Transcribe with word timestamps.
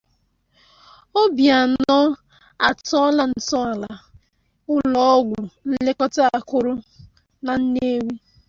Obianọ 1.21 1.97
Atọọla 2.67 3.23
Ntọala 3.31 3.91
Ụlọọgwụ 4.73 5.37
Nlekọta 5.69 6.23
Akụrụ 6.37 6.73
Na 7.45 7.53
Nnewi 7.61 8.13